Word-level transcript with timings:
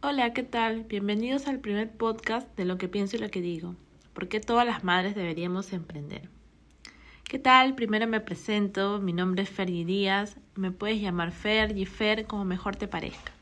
Hola, 0.00 0.32
¿qué 0.32 0.44
tal? 0.44 0.84
Bienvenidos 0.84 1.48
al 1.48 1.58
primer 1.58 1.90
podcast 1.90 2.46
de 2.56 2.64
lo 2.64 2.78
que 2.78 2.86
pienso 2.86 3.16
y 3.16 3.18
lo 3.18 3.30
que 3.30 3.40
digo. 3.40 3.74
¿Por 4.12 4.28
qué 4.28 4.38
todas 4.38 4.64
las 4.64 4.84
madres 4.84 5.16
deberíamos 5.16 5.72
emprender? 5.72 6.28
¿Qué 7.24 7.40
tal? 7.40 7.74
Primero 7.74 8.06
me 8.06 8.20
presento, 8.20 9.00
mi 9.00 9.12
nombre 9.12 9.42
es 9.42 9.50
Fergie 9.50 9.84
Díaz, 9.84 10.36
me 10.54 10.70
puedes 10.70 11.00
llamar 11.00 11.32
Fer 11.32 11.76
y 11.76 11.84
Fer 11.84 12.28
como 12.28 12.44
mejor 12.44 12.76
te 12.76 12.86
parezca. 12.86 13.32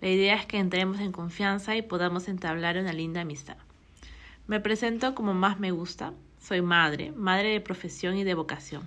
La 0.00 0.08
idea 0.08 0.34
es 0.34 0.46
que 0.46 0.58
entremos 0.58 0.98
en 0.98 1.12
confianza 1.12 1.76
y 1.76 1.82
podamos 1.82 2.26
entablar 2.26 2.76
una 2.76 2.92
linda 2.92 3.20
amistad. 3.20 3.58
Me 4.48 4.58
presento 4.58 5.14
como 5.14 5.32
más 5.32 5.60
me 5.60 5.70
gusta, 5.70 6.12
soy 6.40 6.60
madre, 6.60 7.12
madre 7.12 7.50
de 7.50 7.60
profesión 7.60 8.16
y 8.16 8.24
de 8.24 8.34
vocación. 8.34 8.82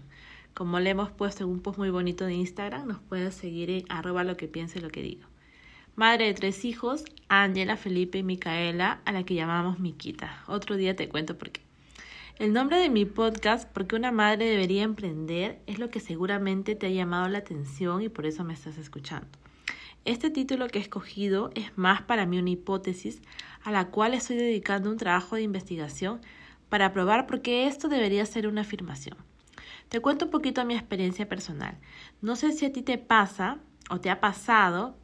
Como 0.53 0.81
le 0.81 0.89
hemos 0.89 1.09
puesto 1.09 1.45
en 1.45 1.51
un 1.51 1.61
post 1.61 1.77
muy 1.77 1.89
bonito 1.89 2.25
de 2.25 2.33
Instagram, 2.33 2.85
nos 2.85 2.99
puedes 2.99 3.33
seguir 3.33 3.69
en 3.69 3.85
arroba 3.87 4.25
lo 4.25 4.35
que 4.35 4.49
piense 4.49 4.79
y 4.79 4.81
lo 4.81 4.89
que 4.89 5.01
digo. 5.03 5.32
Madre 5.95 6.25
de 6.25 6.33
tres 6.33 6.65
hijos, 6.65 7.05
Ángela, 7.29 7.77
Felipe 7.77 8.17
y 8.17 8.23
Micaela, 8.23 9.01
a 9.05 9.11
la 9.11 9.23
que 9.23 9.35
llamamos 9.35 9.77
Miquita. 9.77 10.43
Otro 10.47 10.75
día 10.75 10.95
te 10.95 11.07
cuento 11.07 11.37
por 11.37 11.51
qué. 11.51 11.61
El 12.39 12.51
nombre 12.51 12.79
de 12.79 12.89
mi 12.89 13.05
podcast, 13.05 13.69
Porque 13.71 13.95
una 13.95 14.11
madre 14.11 14.45
debería 14.45 14.81
emprender, 14.81 15.61
es 15.67 15.77
lo 15.77 15.91
que 15.91 15.99
seguramente 15.99 16.73
te 16.73 16.87
ha 16.87 16.89
llamado 16.89 17.29
la 17.29 17.37
atención 17.37 18.01
y 18.01 18.09
por 18.09 18.25
eso 18.25 18.43
me 18.43 18.55
estás 18.55 18.79
escuchando. 18.79 19.27
Este 20.03 20.31
título 20.31 20.67
que 20.67 20.79
he 20.79 20.81
escogido 20.81 21.51
es 21.53 21.77
más 21.77 22.01
para 22.01 22.25
mí 22.25 22.39
una 22.39 22.49
hipótesis 22.49 23.21
a 23.63 23.71
la 23.71 23.91
cual 23.91 24.15
estoy 24.15 24.37
dedicando 24.37 24.89
un 24.89 24.97
trabajo 24.97 25.35
de 25.35 25.43
investigación 25.43 26.21
para 26.69 26.91
probar 26.91 27.27
por 27.27 27.43
qué 27.43 27.67
esto 27.67 27.87
debería 27.87 28.25
ser 28.25 28.47
una 28.47 28.61
afirmación. 28.61 29.17
Te 29.89 29.99
cuento 29.99 30.25
un 30.25 30.31
poquito 30.31 30.65
mi 30.65 30.73
experiencia 30.73 31.29
personal. 31.29 31.77
No 32.19 32.35
sé 32.35 32.51
si 32.51 32.65
a 32.65 32.73
ti 32.73 32.81
te 32.81 32.97
pasa 32.97 33.59
o 33.91 33.99
te 33.99 34.09
ha 34.09 34.19
pasado 34.19 34.97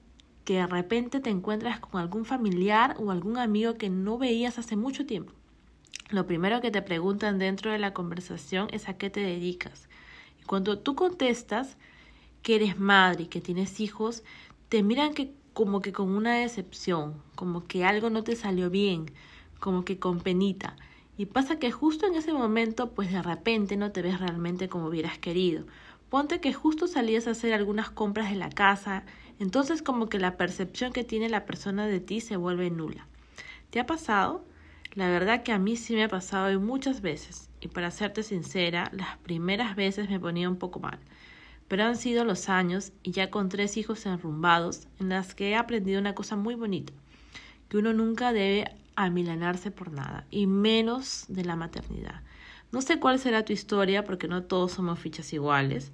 que 0.49 0.55
de 0.55 0.65
repente 0.65 1.19
te 1.19 1.29
encuentras 1.29 1.79
con 1.79 2.01
algún 2.01 2.25
familiar 2.25 2.95
o 2.97 3.11
algún 3.11 3.37
amigo 3.37 3.75
que 3.75 3.91
no 3.91 4.17
veías 4.17 4.57
hace 4.57 4.75
mucho 4.75 5.05
tiempo. 5.05 5.31
Lo 6.09 6.25
primero 6.25 6.59
que 6.59 6.71
te 6.71 6.81
preguntan 6.81 7.37
dentro 7.37 7.71
de 7.71 7.77
la 7.77 7.93
conversación 7.93 8.67
es 8.71 8.89
a 8.89 8.95
qué 8.97 9.11
te 9.11 9.19
dedicas. 9.19 9.87
Y 10.41 10.45
cuando 10.45 10.79
tú 10.79 10.95
contestas 10.95 11.77
que 12.41 12.55
eres 12.55 12.79
madre 12.79 13.25
y 13.25 13.27
que 13.27 13.41
tienes 13.41 13.79
hijos, 13.79 14.23
te 14.69 14.81
miran 14.81 15.13
que 15.13 15.31
como 15.53 15.81
que 15.81 15.93
con 15.93 16.09
una 16.09 16.33
decepción, 16.33 17.21
como 17.35 17.67
que 17.67 17.85
algo 17.85 18.09
no 18.09 18.23
te 18.23 18.35
salió 18.35 18.71
bien, 18.71 19.11
como 19.59 19.85
que 19.85 19.99
con 19.99 20.19
penita. 20.19 20.77
Y 21.15 21.27
pasa 21.27 21.59
que 21.59 21.69
justo 21.69 22.07
en 22.07 22.15
ese 22.15 22.33
momento, 22.33 22.89
pues 22.89 23.11
de 23.11 23.21
repente 23.21 23.77
no 23.77 23.91
te 23.91 24.01
ves 24.01 24.19
realmente 24.19 24.67
como 24.67 24.87
hubieras 24.87 25.19
querido. 25.19 25.67
Ponte 26.09 26.41
que 26.41 26.53
justo 26.53 26.87
salías 26.87 27.27
a 27.27 27.31
hacer 27.31 27.53
algunas 27.53 27.91
compras 27.91 28.31
de 28.31 28.35
la 28.35 28.49
casa 28.49 29.03
entonces 29.39 29.81
como 29.81 30.09
que 30.09 30.19
la 30.19 30.37
percepción 30.37 30.93
que 30.93 31.03
tiene 31.03 31.29
la 31.29 31.45
persona 31.45 31.87
de 31.87 31.99
ti 31.99 32.21
se 32.21 32.35
vuelve 32.35 32.69
nula. 32.69 33.07
¿Te 33.69 33.79
ha 33.79 33.85
pasado? 33.85 34.45
La 34.93 35.07
verdad 35.07 35.43
que 35.43 35.51
a 35.51 35.59
mí 35.59 35.75
sí 35.75 35.93
me 35.93 36.03
ha 36.03 36.09
pasado 36.09 36.59
muchas 36.59 37.01
veces, 37.01 37.49
y 37.61 37.67
para 37.67 37.91
serte 37.91 38.23
sincera, 38.23 38.89
las 38.91 39.17
primeras 39.17 39.75
veces 39.75 40.09
me 40.09 40.19
ponía 40.19 40.49
un 40.49 40.57
poco 40.57 40.79
mal. 40.79 40.99
Pero 41.67 41.83
han 41.83 41.95
sido 41.95 42.25
los 42.25 42.49
años, 42.49 42.91
y 43.03 43.11
ya 43.11 43.29
con 43.29 43.49
tres 43.49 43.77
hijos 43.77 44.05
enrumbados, 44.05 44.87
en 44.99 45.09
las 45.09 45.35
que 45.35 45.49
he 45.49 45.55
aprendido 45.55 45.99
una 45.99 46.15
cosa 46.15 46.35
muy 46.35 46.55
bonita, 46.55 46.91
que 47.69 47.77
uno 47.77 47.93
nunca 47.93 48.33
debe 48.33 48.71
amilanarse 48.95 49.69
por 49.69 49.91
nada, 49.91 50.25
y 50.31 50.47
menos 50.47 51.25
de 51.27 51.45
la 51.45 51.55
maternidad. 51.55 52.23
No 52.71 52.81
sé 52.81 52.99
cuál 52.99 53.19
será 53.19 53.45
tu 53.45 53.53
historia, 53.53 54.03
porque 54.03 54.27
no 54.27 54.43
todos 54.43 54.71
somos 54.71 54.99
fichas 54.99 55.31
iguales, 55.33 55.91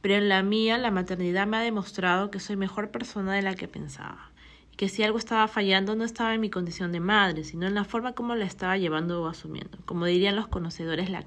pero 0.00 0.14
en 0.14 0.28
la 0.28 0.42
mía 0.42 0.78
la 0.78 0.90
maternidad 0.90 1.46
me 1.46 1.58
ha 1.58 1.60
demostrado 1.60 2.30
que 2.30 2.40
soy 2.40 2.56
mejor 2.56 2.90
persona 2.90 3.34
de 3.34 3.42
la 3.42 3.54
que 3.54 3.68
pensaba, 3.68 4.30
y 4.72 4.76
que 4.76 4.88
si 4.88 5.02
algo 5.02 5.18
estaba 5.18 5.46
fallando 5.48 5.96
no 5.96 6.04
estaba 6.04 6.34
en 6.34 6.40
mi 6.40 6.50
condición 6.50 6.92
de 6.92 7.00
madre, 7.00 7.44
sino 7.44 7.66
en 7.66 7.74
la 7.74 7.84
forma 7.84 8.12
como 8.12 8.34
la 8.34 8.44
estaba 8.44 8.76
llevando 8.78 9.22
o 9.22 9.28
asumiendo, 9.28 9.78
como 9.84 10.06
dirían 10.06 10.36
los 10.36 10.48
conocedores 10.48 11.10
la 11.10 11.24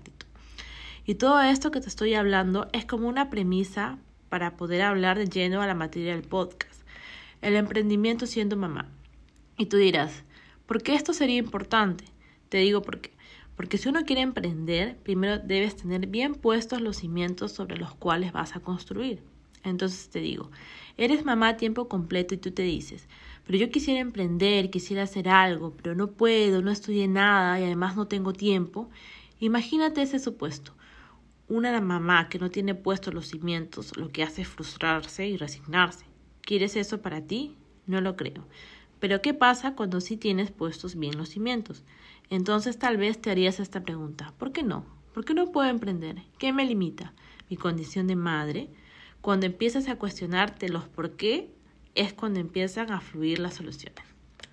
Y 1.06 1.16
todo 1.16 1.42
esto 1.42 1.72
que 1.72 1.82
te 1.82 1.90
estoy 1.90 2.16
hablando 2.16 2.68
es 2.74 2.86
como 2.86 3.08
una 3.08 3.30
premisa 3.30 3.98
para 4.30 4.58
poder 4.58 4.82
hablar 4.82 5.18
de 5.18 5.28
lleno 5.28 5.62
a 5.62 5.68
la 5.68 5.76
materia 5.76 6.14
del 6.16 6.24
podcast, 6.24 6.82
el 7.42 7.56
emprendimiento 7.56 8.26
siendo 8.26 8.58
mamá. 8.58 8.88
Y 9.58 9.68
tú 9.68 9.78
dirás, 9.78 10.24
¿por 10.66 10.82
qué 10.82 10.96
esto 10.96 11.14
sería 11.14 11.38
importante? 11.38 12.06
Te 12.50 12.58
digo 12.58 12.82
por 12.82 13.00
qué. 13.00 13.12
Porque 13.56 13.78
si 13.78 13.90
uno 13.90 14.04
quiere 14.04 14.22
emprender, 14.22 14.98
primero 14.98 15.40
debes 15.40 15.76
tener 15.76 16.08
bien 16.08 16.36
puestos 16.36 16.82
los 16.82 16.98
cimientos 16.98 17.52
sobre 17.52 17.78
los 17.78 17.94
cuales 17.96 18.32
vas 18.32 18.56
a 18.56 18.60
construir. 18.60 19.22
Entonces 19.64 20.10
te 20.10 20.20
digo, 20.20 20.52
eres 20.98 21.24
mamá 21.24 21.50
a 21.50 21.58
tiempo 21.58 21.88
completo 21.88 22.34
y 22.34 22.38
tú 22.38 22.52
te 22.52 22.64
dices, 22.64 23.08
pero 23.46 23.58
yo 23.58 23.70
quisiera 23.70 24.00
emprender, 24.00 24.70
quisiera 24.70 25.04
hacer 25.04 25.30
algo, 25.30 25.74
pero 25.76 25.96
no 25.96 26.12
puedo, 26.12 26.62
no 26.62 26.72
estudié 26.72 27.08
nada 27.08 27.60
y 27.60 27.64
además 27.64 27.96
no 27.96 28.08
tengo 28.08 28.34
tiempo. 28.34 28.90
Imagínate 29.40 30.02
ese 30.02 30.20
supuesto. 30.20 30.74
Una 31.48 31.80
mamá 31.82 32.30
que 32.30 32.40
no 32.40 32.50
tiene 32.50 32.74
puestos 32.76 33.14
los 33.14 33.28
cimientos 33.28 33.96
lo 33.98 34.10
que 34.10 34.24
hace 34.24 34.42
es 34.42 34.48
frustrarse 34.48 35.28
y 35.28 35.38
resignarse. 35.38 36.06
¿Quieres 36.42 36.76
eso 36.76 37.02
para 37.02 37.22
ti? 37.22 37.56
No 37.86 38.02
lo 38.02 38.16
creo. 38.16 38.48
Pero 39.04 39.22
¿qué 39.22 39.34
pasa 39.34 39.76
cuando 39.76 40.00
sí 40.00 40.16
tienes 40.16 40.50
puestos 40.50 40.96
bien 40.96 41.18
los 41.18 41.28
cimientos? 41.28 41.84
Entonces 42.30 42.80
tal 42.80 42.96
vez 42.96 43.22
te 43.22 43.32
harías 43.32 43.60
esta 43.60 43.84
pregunta. 43.84 44.34
¿Por 44.38 44.54
qué 44.54 44.64
no? 44.64 44.86
¿Por 45.14 45.26
qué 45.26 45.34
no 45.34 45.52
puedo 45.52 45.70
emprender? 45.70 46.22
¿Qué 46.38 46.54
me 46.54 46.64
limita? 46.64 47.12
¿Mi 47.50 47.58
condición 47.58 48.08
de 48.08 48.16
madre? 48.16 48.70
Cuando 49.20 49.46
empiezas 49.46 49.90
a 49.90 49.98
cuestionarte 49.98 50.70
los 50.70 50.86
por 50.86 51.18
qué, 51.18 51.54
es 51.96 52.14
cuando 52.14 52.40
empiezan 52.40 52.94
a 52.94 53.02
fluir 53.02 53.40
las 53.40 53.56
soluciones. 53.56 54.06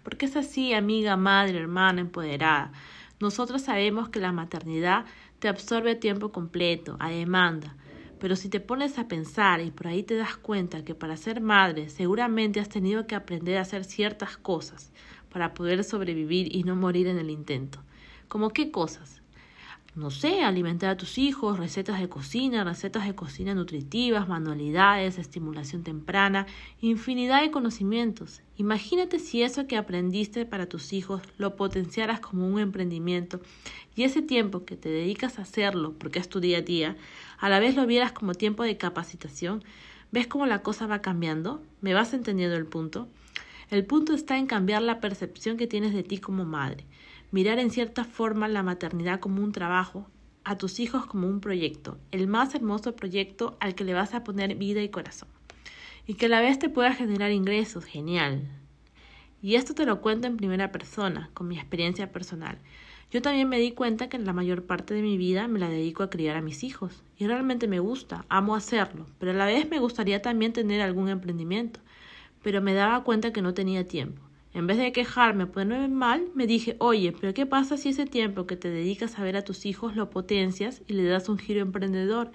Porque 0.03 0.27
es 0.27 0.35
así, 0.35 0.75
amiga, 0.75 1.17
madre, 1.17 1.57
hermana, 1.57 2.01
empoderada. 2.01 2.73
Nosotros 3.21 3.63
sabemos 3.63 4.09
que 4.09 4.19
la 4.19 4.33
maternidad 4.33 5.05
te 5.39 5.47
absorbe 5.47 5.93
a 5.93 6.01
tiempo 6.01 6.33
completo, 6.33 6.97
a 6.99 7.11
demanda. 7.11 7.77
Pero 8.21 8.37
si 8.37 8.49
te 8.49 8.61
pones 8.61 8.99
a 8.99 9.09
pensar 9.09 9.61
y 9.61 9.71
por 9.71 9.89
ahí 9.89 10.03
te 10.03 10.15
das 10.15 10.37
cuenta 10.37 10.85
que 10.85 10.95
para 10.95 11.17
ser 11.17 11.41
madre 11.41 11.89
seguramente 11.89 12.61
has 12.61 12.69
tenido 12.69 13.07
que 13.07 13.15
aprender 13.15 13.57
a 13.57 13.63
hacer 13.63 13.85
ciertas 13.85 14.37
cosas, 14.37 14.93
para 15.31 15.55
poder 15.55 15.83
sobrevivir 15.85 16.55
y 16.55 16.65
no 16.65 16.77
morir 16.77 17.07
en 17.07 17.19
el 17.19 17.31
intento. 17.31 17.83
¿Como 18.29 18.51
qué 18.51 18.71
cosas? 18.71 19.20
No 19.97 20.13
sé, 20.13 20.43
alimentar 20.45 20.91
a 20.91 20.97
tus 20.97 21.19
hijos, 21.19 21.59
recetas 21.59 22.01
de 22.01 22.09
cocina, 22.09 22.63
recetas 22.63 23.07
de 23.07 23.17
cocina 23.17 23.57
nutritivas, 23.57 24.29
manualidades, 24.29 25.19
estimulación 25.19 25.83
temprana, 25.83 26.47
infinidad 26.81 27.43
de 27.43 27.51
conocimientos. 27.51 28.41
Imagínate 28.57 29.19
si 29.19 29.43
eso 29.43 29.67
que 29.67 29.77
aprendiste 29.77 30.47
para 30.47 30.69
tus 30.69 30.93
hijos 30.93 31.23
lo 31.39 31.57
potenciaras 31.57 32.21
como 32.21 32.47
un 32.47 32.61
emprendimiento 32.61 33.41
y 33.97 34.05
ese 34.05 34.23
tiempo 34.23 34.65
que 34.65 34.77
te 34.77 34.89
dedicas 34.89 35.41
a 35.41 35.43
hacerlo, 35.43 35.95
porque 35.99 36.21
es 36.21 36.29
tu 36.29 36.39
día 36.39 36.59
a 36.59 36.63
día, 36.63 36.97
a 37.39 37.49
la 37.49 37.59
vez 37.59 37.75
lo 37.75 37.85
vieras 37.85 38.13
como 38.13 38.35
tiempo 38.35 38.63
de 38.63 38.77
capacitación. 38.77 39.65
¿Ves 40.13 40.29
cómo 40.29 40.47
la 40.47 40.63
cosa 40.63 40.87
va 40.87 41.03
cambiando? 41.03 41.63
¿Me 41.81 41.95
vas 41.95 42.15
entendiendo 42.15 42.57
el 42.57 42.67
punto? 42.67 43.09
El 43.71 43.85
punto 43.85 44.15
está 44.15 44.39
en 44.39 44.47
cambiar 44.47 44.83
la 44.83 45.01
percepción 45.01 45.57
que 45.57 45.67
tienes 45.67 45.95
de 45.95 46.03
ti 46.03 46.19
como 46.19 46.45
madre, 46.45 46.85
mirar 47.31 47.59
en 47.59 47.71
cierta 47.71 48.05
forma 48.05 48.49
la 48.49 48.63
maternidad 48.63 49.21
como 49.21 49.43
un 49.43 49.53
trabajo, 49.53 50.07
a 50.45 50.57
tus 50.57 50.81
hijos 50.81 51.07
como 51.07 51.29
un 51.29 51.41
proyecto, 51.41 51.99
el 52.11 52.27
más 52.27 52.55
hermoso 52.55 52.97
proyecto 52.97 53.57
al 53.61 53.75
que 53.75 53.85
le 53.85 53.95
vas 53.95 54.15
a 54.15 54.25
poner 54.25 54.55
vida 54.57 54.83
y 54.83 54.89
corazón. 54.89 55.29
Y 56.07 56.15
que 56.15 56.27
a 56.27 56.29
la 56.31 56.41
vez 56.41 56.59
te 56.59 56.69
pueda 56.69 56.95
generar 56.95 57.31
ingresos, 57.31 57.85
genial. 57.85 58.49
Y 59.43 59.55
esto 59.55 59.75
te 59.75 59.87
lo 59.87 60.01
cuento 60.01 60.27
en 60.27 60.37
primera 60.37 60.73
persona, 60.73 61.31
con 61.35 61.49
mi 61.49 61.57
experiencia 61.57 62.11
personal. 62.11 62.59
Yo 63.11 63.23
también 63.23 63.49
me 63.49 63.59
di 63.59 63.73
cuenta 63.73 64.09
que 64.09 64.17
en 64.17 64.25
la 64.25 64.33
mayor 64.33 64.65
parte 64.65 64.95
de 64.95 65.03
mi 65.03 65.19
vida 65.19 65.49
me 65.49 65.59
la 65.59 65.69
dedico 65.69 66.03
a 66.03 66.11
criar 66.11 66.37
a 66.37 66.43
mis 66.43 66.65
hijos. 66.65 67.03
Y 67.17 67.27
realmente 67.27 67.69
me 67.69 67.81
gusta, 67.81 68.25
amo 68.29 68.55
hacerlo, 68.55 69.07
pero 69.19 69.33
a 69.33 69.35
la 69.35 69.47
vez 69.47 69.69
me 69.69 69.79
gustaría 69.79 70.23
también 70.23 70.53
tener 70.53 70.81
algún 70.81 71.09
emprendimiento 71.09 71.81
pero 72.43 72.61
me 72.61 72.75
daba 72.75 73.05
cuenta 73.05 73.33
que 73.33 73.43
no 73.43 73.55
tenía 73.55 73.87
tiempo. 73.87 74.23
En 74.53 74.67
vez 74.67 74.79
de 74.79 74.93
quejarme 74.93 75.45
o 75.45 75.53
ponerme 75.53 75.89
mal, 75.89 76.29
me 76.35 76.47
dije, 76.47 76.77
oye, 76.79 77.13
pero 77.13 77.33
¿qué 77.35 77.47
pasa 77.47 77.77
si 77.77 77.91
ese 77.91 78.05
tiempo 78.05 78.47
que 78.47 78.57
te 78.57 78.69
dedicas 78.69 79.19
a 79.19 79.23
ver 79.23 79.37
a 79.37 79.45
tus 79.45 79.65
hijos 79.65 79.95
lo 79.95 80.11
potencias 80.11 80.83
y 80.89 80.95
le 80.95 81.05
das 81.05 81.29
un 81.29 81.39
giro 81.39 81.61
emprendedor? 81.61 82.33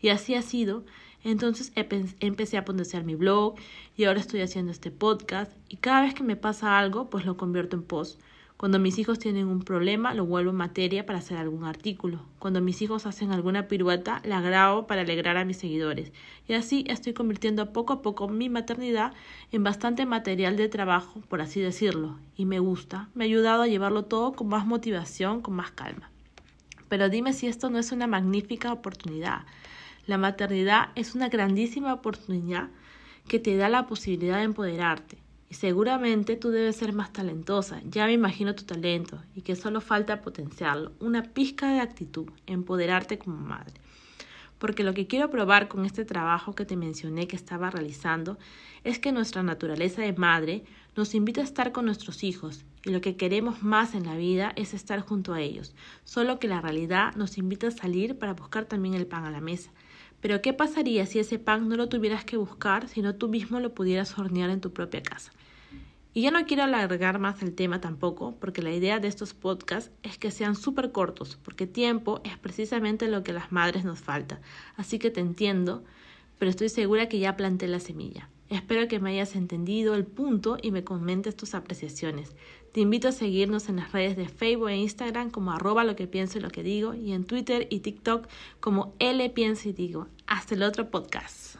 Y 0.00 0.10
así 0.10 0.34
ha 0.34 0.42
sido. 0.42 0.84
Entonces 1.24 1.72
empecé 1.74 2.56
a 2.56 2.64
potenciar 2.64 3.04
mi 3.04 3.14
blog 3.14 3.56
y 3.96 4.04
ahora 4.04 4.20
estoy 4.20 4.40
haciendo 4.40 4.72
este 4.72 4.90
podcast 4.90 5.52
y 5.68 5.76
cada 5.76 6.02
vez 6.02 6.14
que 6.14 6.22
me 6.22 6.36
pasa 6.36 6.78
algo, 6.78 7.10
pues 7.10 7.26
lo 7.26 7.36
convierto 7.36 7.76
en 7.76 7.82
post. 7.82 8.20
Cuando 8.60 8.78
mis 8.78 8.98
hijos 8.98 9.18
tienen 9.18 9.48
un 9.48 9.62
problema, 9.62 10.12
lo 10.12 10.26
vuelvo 10.26 10.52
materia 10.52 11.06
para 11.06 11.20
hacer 11.20 11.38
algún 11.38 11.64
artículo. 11.64 12.26
Cuando 12.38 12.60
mis 12.60 12.82
hijos 12.82 13.06
hacen 13.06 13.32
alguna 13.32 13.68
pirueta, 13.68 14.20
la 14.22 14.42
grabo 14.42 14.86
para 14.86 15.00
alegrar 15.00 15.38
a 15.38 15.46
mis 15.46 15.56
seguidores. 15.56 16.12
Y 16.46 16.52
así 16.52 16.84
estoy 16.86 17.14
convirtiendo 17.14 17.72
poco 17.72 17.94
a 17.94 18.02
poco 18.02 18.28
mi 18.28 18.50
maternidad 18.50 19.14
en 19.50 19.64
bastante 19.64 20.04
material 20.04 20.58
de 20.58 20.68
trabajo, 20.68 21.22
por 21.30 21.40
así 21.40 21.62
decirlo. 21.62 22.18
Y 22.36 22.44
me 22.44 22.58
gusta. 22.58 23.08
Me 23.14 23.24
ha 23.24 23.28
ayudado 23.28 23.62
a 23.62 23.66
llevarlo 23.66 24.04
todo 24.04 24.34
con 24.34 24.48
más 24.48 24.66
motivación, 24.66 25.40
con 25.40 25.54
más 25.54 25.70
calma. 25.70 26.10
Pero 26.90 27.08
dime 27.08 27.32
si 27.32 27.46
esto 27.46 27.70
no 27.70 27.78
es 27.78 27.92
una 27.92 28.08
magnífica 28.08 28.74
oportunidad. 28.74 29.46
La 30.04 30.18
maternidad 30.18 30.90
es 30.96 31.14
una 31.14 31.30
grandísima 31.30 31.94
oportunidad 31.94 32.68
que 33.26 33.38
te 33.38 33.56
da 33.56 33.70
la 33.70 33.86
posibilidad 33.86 34.36
de 34.36 34.42
empoderarte 34.42 35.19
Y 35.50 35.54
seguramente 35.54 36.36
tú 36.36 36.50
debes 36.50 36.76
ser 36.76 36.92
más 36.92 37.12
talentosa, 37.12 37.82
ya 37.84 38.06
me 38.06 38.12
imagino 38.12 38.54
tu 38.54 38.62
talento, 38.62 39.20
y 39.34 39.42
que 39.42 39.56
solo 39.56 39.80
falta 39.80 40.20
potenciarlo, 40.20 40.92
una 41.00 41.24
pizca 41.24 41.72
de 41.72 41.80
actitud, 41.80 42.30
empoderarte 42.46 43.18
como 43.18 43.36
madre. 43.36 43.74
Porque 44.60 44.84
lo 44.84 44.94
que 44.94 45.08
quiero 45.08 45.28
probar 45.28 45.66
con 45.66 45.84
este 45.84 46.04
trabajo 46.04 46.54
que 46.54 46.64
te 46.64 46.76
mencioné 46.76 47.26
que 47.26 47.34
estaba 47.34 47.68
realizando 47.68 48.38
es 48.84 49.00
que 49.00 49.10
nuestra 49.10 49.42
naturaleza 49.42 50.02
de 50.02 50.12
madre 50.12 50.62
nos 50.94 51.16
invita 51.16 51.40
a 51.40 51.44
estar 51.44 51.72
con 51.72 51.84
nuestros 51.84 52.22
hijos, 52.22 52.64
y 52.84 52.90
lo 52.90 53.00
que 53.00 53.16
queremos 53.16 53.60
más 53.60 53.96
en 53.96 54.04
la 54.04 54.16
vida 54.16 54.52
es 54.54 54.72
estar 54.72 55.00
junto 55.00 55.34
a 55.34 55.40
ellos, 55.40 55.74
solo 56.04 56.38
que 56.38 56.46
la 56.46 56.60
realidad 56.60 57.16
nos 57.16 57.38
invita 57.38 57.66
a 57.66 57.72
salir 57.72 58.16
para 58.16 58.34
buscar 58.34 58.66
también 58.66 58.94
el 58.94 59.08
pan 59.08 59.24
a 59.24 59.32
la 59.32 59.40
mesa. 59.40 59.72
Pero 60.20 60.42
¿qué 60.42 60.52
pasaría 60.52 61.06
si 61.06 61.18
ese 61.18 61.40
pan 61.40 61.68
no 61.68 61.74
lo 61.74 61.88
tuvieras 61.88 62.24
que 62.24 62.36
buscar, 62.36 62.86
sino 62.86 63.16
tú 63.16 63.26
mismo 63.26 63.58
lo 63.58 63.74
pudieras 63.74 64.16
hornear 64.16 64.50
en 64.50 64.60
tu 64.60 64.72
propia 64.72 65.02
casa? 65.02 65.32
Y 66.12 66.22
ya 66.22 66.32
no 66.32 66.44
quiero 66.44 66.64
alargar 66.64 67.20
más 67.20 67.40
el 67.42 67.54
tema 67.54 67.80
tampoco, 67.80 68.34
porque 68.40 68.62
la 68.62 68.72
idea 68.72 68.98
de 68.98 69.06
estos 69.06 69.32
podcasts 69.32 69.92
es 70.02 70.18
que 70.18 70.32
sean 70.32 70.56
súper 70.56 70.90
cortos, 70.90 71.38
porque 71.42 71.68
tiempo 71.68 72.20
es 72.24 72.36
precisamente 72.36 73.06
lo 73.06 73.22
que 73.22 73.32
las 73.32 73.52
madres 73.52 73.84
nos 73.84 74.00
falta. 74.00 74.40
Así 74.76 74.98
que 74.98 75.10
te 75.10 75.20
entiendo, 75.20 75.84
pero 76.38 76.50
estoy 76.50 76.68
segura 76.68 77.08
que 77.08 77.20
ya 77.20 77.36
planté 77.36 77.68
la 77.68 77.78
semilla. 77.78 78.28
Espero 78.48 78.88
que 78.88 78.98
me 78.98 79.10
hayas 79.10 79.36
entendido 79.36 79.94
el 79.94 80.04
punto 80.04 80.58
y 80.60 80.72
me 80.72 80.82
comentes 80.82 81.36
tus 81.36 81.54
apreciaciones. 81.54 82.34
Te 82.72 82.80
invito 82.80 83.06
a 83.06 83.12
seguirnos 83.12 83.68
en 83.68 83.76
las 83.76 83.92
redes 83.92 84.16
de 84.16 84.26
Facebook 84.26 84.70
e 84.70 84.76
Instagram 84.76 85.30
como 85.30 85.52
arroba 85.52 85.84
lo 85.84 85.94
que 85.94 86.08
pienso 86.08 86.38
y 86.38 86.40
lo 86.40 86.50
que 86.50 86.64
digo 86.64 86.94
y 86.94 87.12
en 87.12 87.24
Twitter 87.24 87.68
y 87.70 87.80
TikTok 87.80 88.26
como 88.58 88.94
L 88.98 89.30
pienso 89.30 89.68
y 89.68 89.72
digo. 89.72 90.08
Hasta 90.26 90.56
el 90.56 90.64
otro 90.64 90.90
podcast. 90.90 91.59